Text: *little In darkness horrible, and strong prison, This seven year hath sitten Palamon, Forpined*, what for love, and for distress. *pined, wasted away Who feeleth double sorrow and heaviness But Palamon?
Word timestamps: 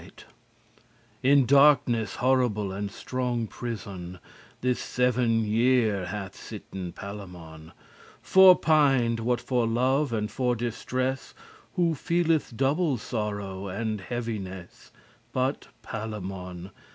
*little 0.01 0.29
In 1.21 1.45
darkness 1.45 2.15
horrible, 2.15 2.71
and 2.71 2.89
strong 2.89 3.45
prison, 3.45 4.17
This 4.61 4.79
seven 4.79 5.45
year 5.45 6.07
hath 6.07 6.35
sitten 6.35 6.91
Palamon, 6.91 7.71
Forpined*, 8.19 9.19
what 9.19 9.39
for 9.39 9.67
love, 9.67 10.11
and 10.11 10.31
for 10.31 10.55
distress. 10.55 11.35
*pined, 11.35 11.77
wasted 11.77 11.81
away 11.83 11.89
Who 11.89 11.93
feeleth 11.93 12.57
double 12.57 12.97
sorrow 12.97 13.67
and 13.67 14.01
heaviness 14.01 14.91
But 15.33 15.67
Palamon? 15.83 16.71